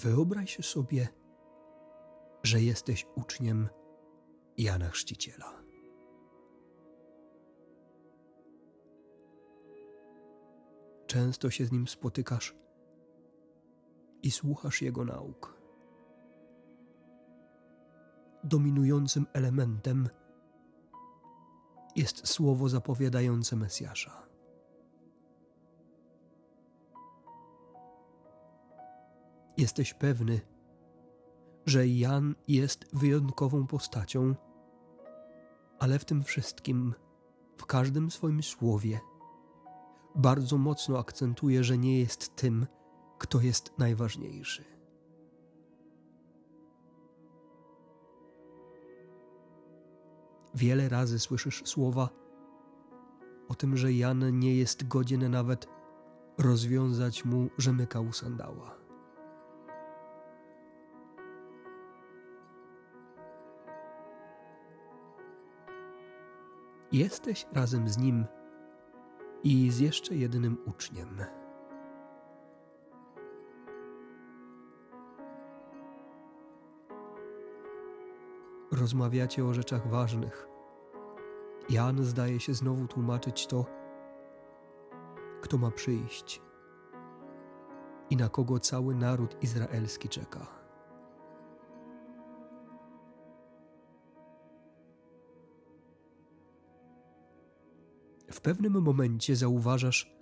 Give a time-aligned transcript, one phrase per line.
[0.00, 1.08] Wyobraź sobie,
[2.42, 3.68] że jesteś uczniem
[4.58, 5.62] Jana Chrzciciela.
[11.06, 12.54] Często się z nim spotykasz
[14.22, 15.60] i słuchasz jego nauk.
[18.44, 20.08] Dominującym elementem
[21.96, 24.29] jest słowo zapowiadające Mesjasza.
[29.56, 30.40] Jesteś pewny,
[31.66, 34.34] że Jan jest wyjątkową postacią,
[35.78, 36.94] ale w tym wszystkim,
[37.56, 39.00] w każdym swoim słowie,
[40.14, 42.66] bardzo mocno akcentuje, że nie jest tym,
[43.18, 44.64] kto jest najważniejszy.
[50.54, 52.08] Wiele razy słyszysz słowa
[53.48, 55.66] o tym, że Jan nie jest godzien nawet
[56.38, 58.79] rozwiązać mu rzemyka u sandała.
[66.92, 68.24] Jesteś razem z nim
[69.42, 71.24] i z jeszcze jednym uczniem.
[78.72, 80.48] Rozmawiacie o rzeczach ważnych.
[81.68, 83.66] Jan zdaje się znowu tłumaczyć to,
[85.40, 86.42] kto ma przyjść
[88.10, 90.59] i na kogo cały naród izraelski czeka.
[98.32, 100.12] W pewnym momencie zauważasz,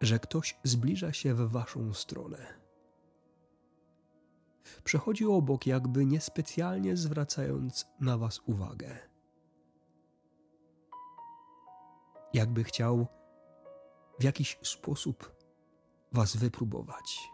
[0.00, 2.66] że ktoś zbliża się w waszą stronę.
[4.84, 8.98] Przechodzi obok, jakby niespecjalnie zwracając na was uwagę.
[12.32, 13.06] Jakby chciał
[14.20, 15.36] w jakiś sposób
[16.12, 17.30] was wypróbować.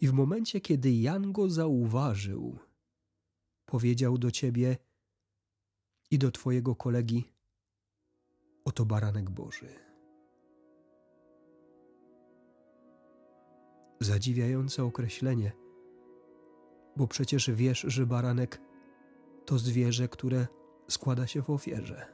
[0.00, 2.58] I w momencie, kiedy Jan go zauważył,
[3.74, 4.76] powiedział do ciebie
[6.10, 7.32] i do twojego kolegi:
[8.64, 9.68] Oto baranek Boży.
[14.00, 15.52] Zadziwiające określenie,
[16.96, 18.60] bo przecież wiesz, że baranek
[19.46, 20.46] to zwierzę, które
[20.88, 22.06] składa się w ofierze.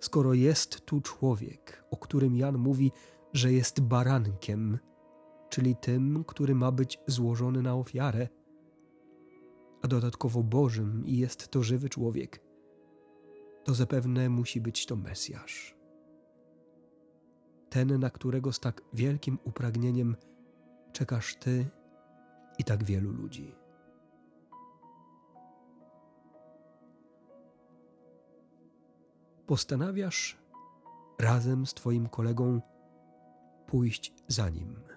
[0.00, 2.92] Skoro jest tu człowiek, o którym Jan mówi,
[3.32, 4.78] że jest barankiem,
[5.48, 8.28] czyli tym, który ma być złożony na ofiarę,
[9.82, 12.40] a dodatkowo Bożym i jest to żywy człowiek,
[13.64, 15.74] to zapewne musi być to Mesjasz.
[17.70, 20.16] Ten, na którego z tak wielkim upragnieniem
[20.92, 21.66] czekasz Ty
[22.58, 23.54] i tak wielu ludzi.
[29.46, 30.38] Postanawiasz
[31.18, 32.60] razem z Twoim kolegą
[33.66, 34.91] pójść za nim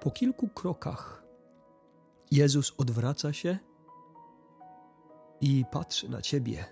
[0.00, 1.22] Po kilku krokach
[2.30, 3.58] Jezus odwraca się
[5.40, 6.64] i patrzy na ciebie,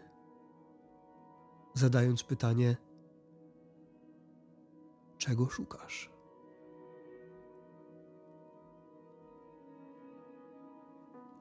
[1.74, 2.76] zadając pytanie:
[5.18, 6.10] Czego szukasz?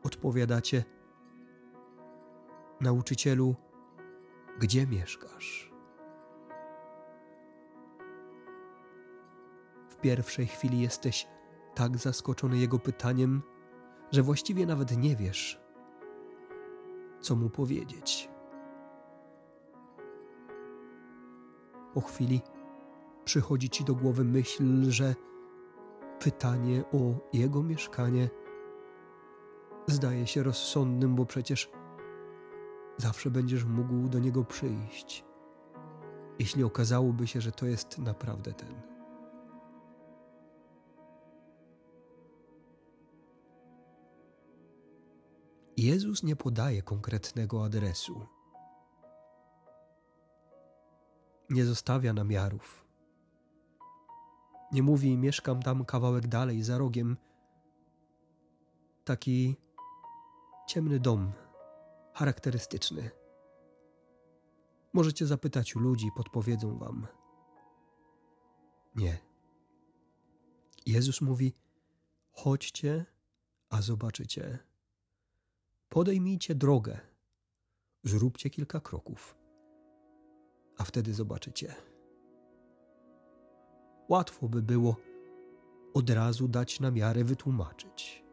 [0.04, 0.84] Odpowiadacie:
[2.82, 3.56] Nauczycielu,
[4.60, 5.72] gdzie mieszkasz?
[9.90, 11.35] W pierwszej chwili jesteś
[11.76, 13.42] tak zaskoczony jego pytaniem,
[14.12, 15.60] że właściwie nawet nie wiesz,
[17.22, 18.30] co mu powiedzieć.
[21.94, 22.42] Po chwili
[23.26, 25.16] przychodzi ci do głowy myśl, że
[26.20, 28.30] pytanie o jego mieszkanie
[29.88, 31.70] zdaje się rozsądnym, bo przecież
[32.98, 35.26] zawsze będziesz mógł do niego przyjść,
[36.40, 38.95] jeśli okazałoby się, że to jest naprawdę ten.
[45.78, 48.26] Jezus nie podaje konkretnego adresu.
[51.50, 52.86] Nie zostawia namiarów.
[54.72, 57.18] Nie mówi, mieszkam tam kawałek dalej, za rogiem.
[59.04, 59.56] Taki
[60.68, 61.32] ciemny dom,
[62.14, 63.12] charakterystyczny.
[64.94, 67.08] Możecie zapytać u ludzi, podpowiedzą wam.
[68.96, 69.20] Nie.
[70.86, 71.54] Jezus mówi:
[72.32, 73.06] chodźcie,
[73.70, 74.60] a zobaczycie.
[75.96, 77.00] Podejmijcie drogę,
[78.04, 79.38] zróbcie kilka kroków,
[80.78, 81.76] a wtedy zobaczycie.
[84.10, 84.96] Łatwo by było
[85.94, 88.24] od razu dać na miarę wytłumaczyć.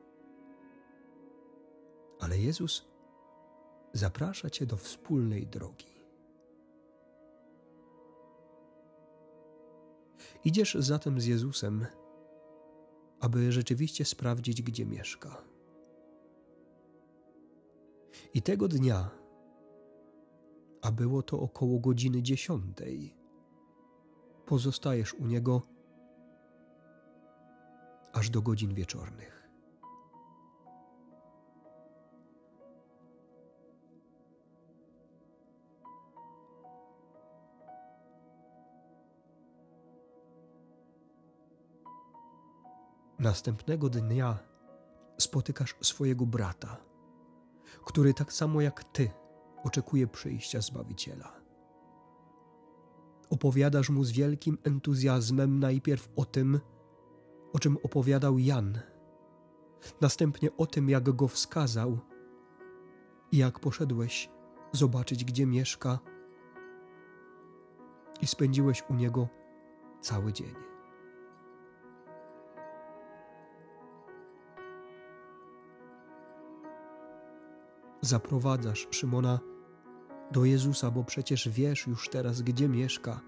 [2.20, 2.84] Ale Jezus
[3.92, 5.94] zaprasza Cię do wspólnej drogi.
[10.44, 11.86] Idziesz zatem z Jezusem,
[13.20, 15.51] aby rzeczywiście sprawdzić, gdzie mieszka.
[18.34, 19.10] I tego dnia,
[20.82, 23.16] a było to około godziny dziesiątej,
[24.46, 25.62] pozostajesz u niego
[28.12, 29.48] aż do godzin wieczornych.
[43.18, 44.38] Następnego dnia
[45.18, 46.91] spotykasz swojego brata,
[47.84, 49.10] który tak samo jak ty
[49.64, 51.42] oczekuje przyjścia Zbawiciela.
[53.30, 56.60] Opowiadasz mu z wielkim entuzjazmem najpierw o tym,
[57.52, 58.78] o czym opowiadał Jan,
[60.00, 61.98] następnie o tym, jak go wskazał
[63.32, 64.30] i jak poszedłeś
[64.72, 65.98] zobaczyć, gdzie mieszka,
[68.20, 69.28] i spędziłeś u niego
[70.00, 70.71] cały dzień.
[78.02, 79.40] Zaprowadzasz Szymona
[80.32, 83.20] do Jezusa, bo przecież wiesz już teraz, gdzie mieszka.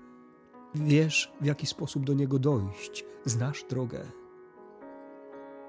[0.74, 4.00] Wiesz, w jaki sposób do niego dojść, znasz drogę.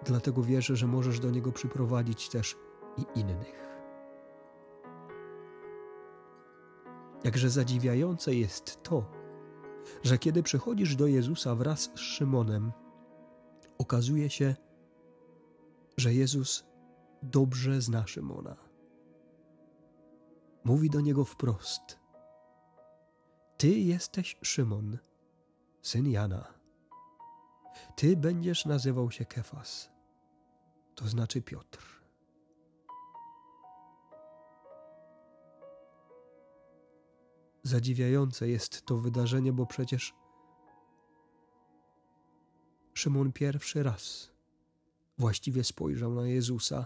[0.05, 2.55] Dlatego wierzę, że możesz do niego przyprowadzić też
[2.97, 3.65] i innych.
[7.23, 9.05] Jakże zadziwiające jest to,
[10.03, 12.71] że kiedy przychodzisz do Jezusa wraz z Szymonem,
[13.77, 14.55] okazuje się,
[15.97, 16.65] że Jezus
[17.23, 18.55] dobrze zna Szymona.
[20.65, 22.00] Mówi do niego wprost:
[23.57, 24.97] Ty jesteś Szymon,
[25.81, 26.53] syn Jana.
[27.95, 29.89] Ty będziesz nazywał się Kefas,
[30.95, 32.01] to znaczy Piotr.
[37.63, 40.13] Zadziwiające jest to wydarzenie, bo przecież
[42.94, 44.31] Szymon pierwszy raz
[45.17, 46.85] właściwie spojrzał na Jezusa,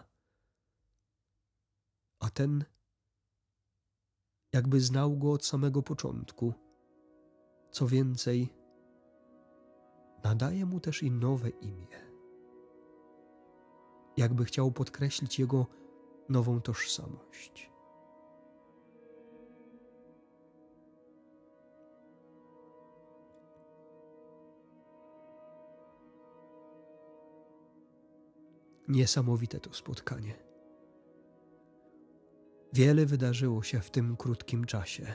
[2.20, 2.66] a ten
[4.54, 6.54] jakby znał go od samego początku.
[7.72, 8.54] Co więcej,
[10.24, 12.10] nadaje mu też i nowe imię.
[14.18, 15.66] Jakby chciał podkreślić jego
[16.30, 17.70] nową tożsamość.
[28.88, 30.49] Niesamowite to spotkanie.
[32.74, 35.14] Wiele wydarzyło się w tym krótkim czasie.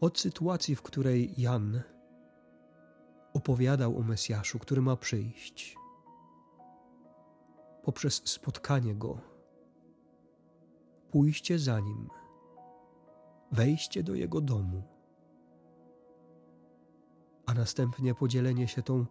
[0.00, 1.82] Od sytuacji, w której Jan
[3.34, 5.76] opowiadał o Mesjaszu, który ma przyjść,
[7.82, 9.18] poprzez spotkanie go,
[11.10, 12.08] pójście za nim,
[13.52, 14.82] wejście do jego domu,
[17.46, 19.06] a następnie podzielenie się tą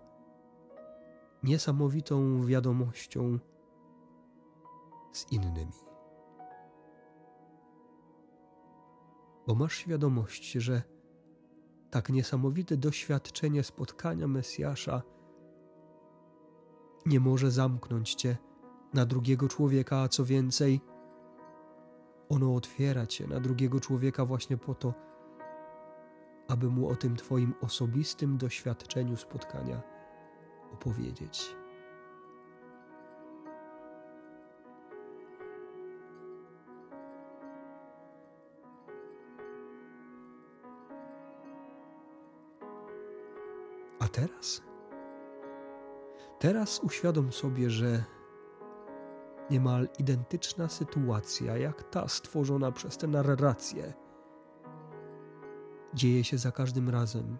[1.43, 3.39] niesamowitą wiadomością
[5.13, 5.73] z innymi.
[9.47, 10.81] Bo masz świadomość, że
[11.91, 15.01] tak niesamowite doświadczenie spotkania Mesjasza
[17.05, 18.37] nie może zamknąć cię
[18.93, 20.81] na drugiego człowieka, a co więcej,
[22.29, 24.93] ono otwiera cię na drugiego człowieka właśnie po to,
[26.47, 29.81] aby mu o tym Twoim osobistym doświadczeniu spotkania
[30.73, 31.55] opowiedzieć.
[44.13, 44.61] Teraz?
[46.39, 48.03] Teraz uświadom sobie, że
[49.49, 53.93] niemal identyczna sytuacja jak ta stworzona przez tę narrację
[55.93, 57.37] dzieje się za każdym razem,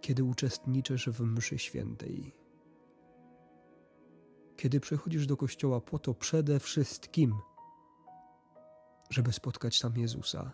[0.00, 2.34] kiedy uczestniczysz w mszy świętej.
[4.56, 7.34] Kiedy przychodzisz do kościoła po to przede wszystkim,
[9.10, 10.50] żeby spotkać tam Jezusa.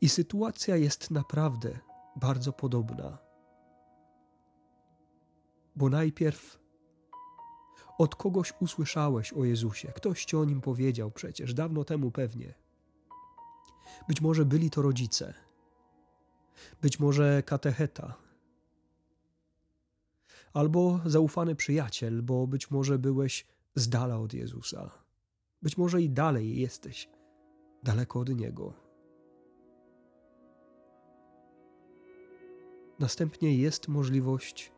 [0.00, 1.78] I sytuacja jest naprawdę
[2.20, 3.18] bardzo podobna.
[5.76, 6.58] Bo najpierw
[7.98, 12.54] od kogoś usłyszałeś o Jezusie, ktoś ci o nim powiedział przecież, dawno temu pewnie.
[14.08, 15.34] Być może byli to rodzice,
[16.82, 18.14] być może katecheta,
[20.52, 24.90] albo zaufany przyjaciel, bo być może byłeś z dala od Jezusa,
[25.62, 27.08] być może i dalej jesteś
[27.82, 28.87] daleko od Niego.
[32.98, 34.72] Następnie jest możliwość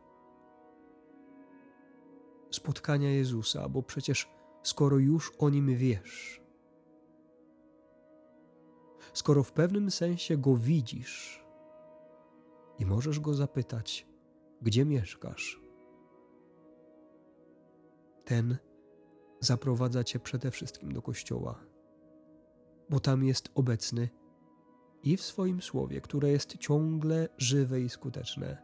[2.51, 4.31] spotkania Jezusa, bo przecież
[4.63, 6.43] skoro już o nim wiesz,
[9.13, 11.45] skoro w pewnym sensie go widzisz
[12.79, 14.07] i możesz go zapytać,
[14.63, 15.61] gdzie mieszkasz,
[18.25, 18.57] ten
[19.41, 21.65] zaprowadza cię przede wszystkim do kościoła,
[22.91, 24.09] bo tam jest obecny
[25.03, 28.63] i w swoim słowie, które jest ciągle żywe i skuteczne,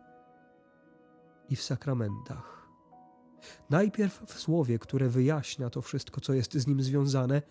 [1.48, 2.68] i w sakramentach.
[3.70, 7.42] Najpierw w słowie, które wyjaśnia to wszystko, co jest z nim związane,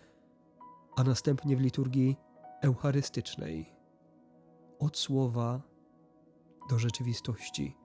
[0.96, 2.16] a następnie w liturgii
[2.62, 3.72] eucharystycznej.
[4.78, 5.62] Od słowa
[6.70, 7.76] do rzeczywistości,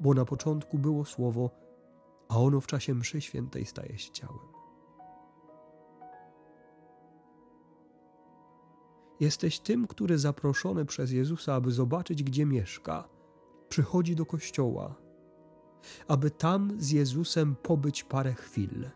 [0.00, 1.50] bo na początku było słowo,
[2.28, 4.53] a ono w czasie mszy świętej staje się ciałem.
[9.20, 13.08] Jesteś tym, który zaproszony przez Jezusa, aby zobaczyć, gdzie mieszka,
[13.68, 14.94] przychodzi do kościoła,
[16.08, 18.90] aby tam z Jezusem pobyć parę chwil,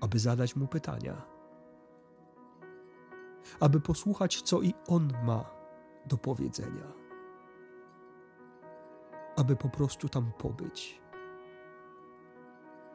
[0.00, 1.22] aby zadać mu pytania,
[3.60, 5.50] aby posłuchać, co i on ma
[6.06, 6.92] do powiedzenia,
[9.36, 11.02] aby po prostu tam pobyć.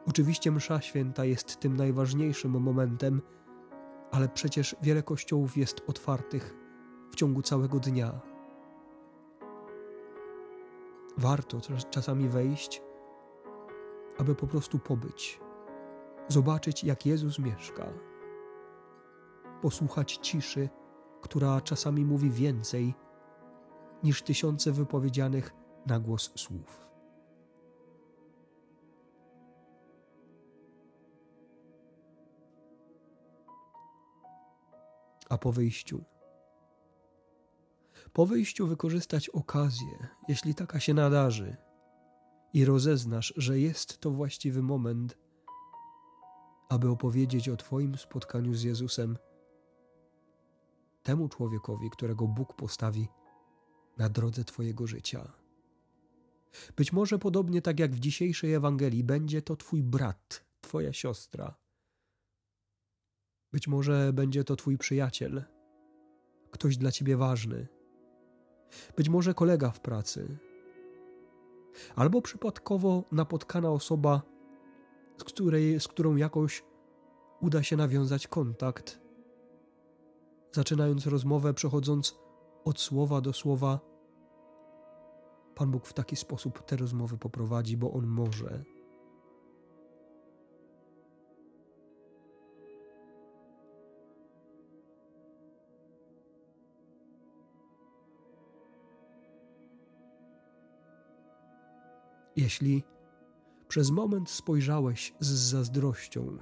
[0.08, 3.22] Oczywiście Msza Święta jest tym najważniejszym momentem,
[4.12, 6.54] ale przecież wiele kościołów jest otwartych
[7.10, 8.20] w ciągu całego dnia.
[11.18, 11.58] Warto
[11.90, 12.82] czasami wejść,
[14.18, 15.40] aby po prostu pobyć,
[16.28, 17.86] zobaczyć, jak Jezus mieszka,
[19.62, 20.68] posłuchać ciszy,
[21.20, 22.94] która czasami mówi więcej
[24.02, 25.54] niż tysiące wypowiedzianych
[25.86, 26.91] na głos słów.
[35.32, 36.04] A po wyjściu.
[38.12, 41.56] Po wyjściu wykorzystać okazję, jeśli taka się nadarzy,
[42.52, 45.18] i rozeznasz, że jest to właściwy moment,
[46.68, 49.18] aby opowiedzieć o Twoim spotkaniu z Jezusem
[51.02, 53.08] temu człowiekowi, którego Bóg postawi
[53.98, 55.32] na drodze Twojego życia.
[56.76, 61.61] Być może podobnie tak jak w dzisiejszej Ewangelii, będzie to Twój brat, Twoja siostra
[63.52, 65.44] być może będzie to Twój przyjaciel,
[66.50, 67.68] ktoś dla Ciebie ważny,
[68.96, 70.38] być może kolega w pracy,
[71.96, 74.22] albo przypadkowo napotkana osoba,
[75.18, 76.64] z, której, z którą jakoś
[77.40, 79.00] uda się nawiązać kontakt,
[80.52, 82.18] zaczynając rozmowę, przechodząc
[82.64, 83.80] od słowa do słowa.
[85.54, 88.64] Pan Bóg w taki sposób te rozmowy poprowadzi, bo On może.
[102.36, 102.84] Jeśli
[103.68, 106.38] przez moment spojrzałeś z zazdrością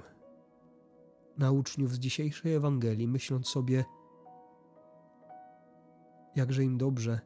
[1.37, 3.85] na uczniów z dzisiejszej Ewangelii, myśląc sobie,
[6.35, 7.19] jakże im dobrze,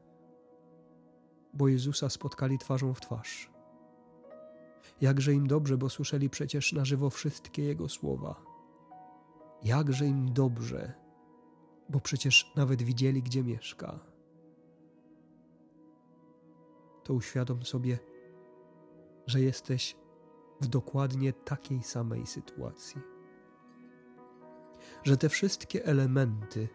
[1.54, 3.52] bo Jezusa spotkali twarzą w twarz.
[5.02, 8.42] Jakże im dobrze, bo słyszeli przecież na żywo wszystkie Jego słowa.
[9.64, 10.94] Jakże im dobrze,
[11.90, 14.00] bo przecież nawet widzieli, gdzie mieszka.
[17.04, 18.00] To uświadom sobie,
[19.28, 19.98] że jesteś
[20.62, 23.02] w dokładnie takiej samej sytuacji.
[25.04, 26.68] Że te wszystkie elementy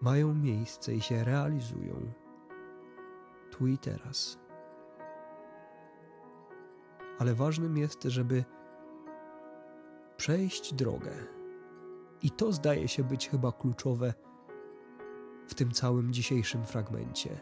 [0.00, 2.12] mają miejsce i się realizują
[3.50, 4.38] tu i teraz.
[7.18, 8.44] Ale ważnym jest, żeby
[10.16, 11.12] przejść drogę.
[12.22, 14.14] I to zdaje się być chyba kluczowe
[15.48, 17.40] w tym całym dzisiejszym fragmencie.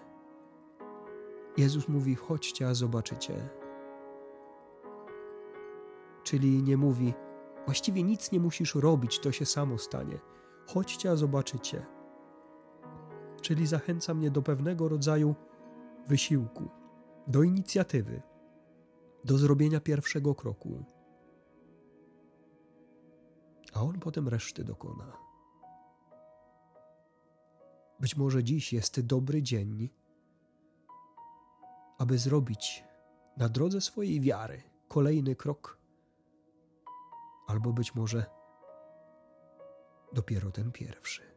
[1.57, 3.49] Jezus mówi: chodźcie, a zobaczycie
[6.31, 7.15] Czyli nie mówi,
[7.65, 10.19] właściwie nic nie musisz robić, to się samo stanie.
[10.67, 11.87] Chodźcie, a zobaczycie.
[13.41, 15.35] Czyli zachęca mnie do pewnego rodzaju
[16.09, 16.69] wysiłku,
[17.27, 18.23] do inicjatywy,
[19.25, 20.85] do zrobienia pierwszego kroku.
[23.73, 25.13] A on potem reszty dokona.
[28.01, 29.91] Być może dziś jest dobry dzień,
[31.99, 32.85] aby zrobić
[33.37, 35.80] na drodze swojej wiary kolejny krok
[37.51, 38.27] albo być może
[40.13, 41.30] dopiero ten pierwszy.